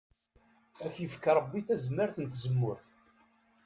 Ad 0.85 0.91
k-yefk 0.95 1.23
Ṛebbi 1.37 1.59
tazmart 1.67 2.15
n 2.19 2.25
tzemmurt. 2.27 2.89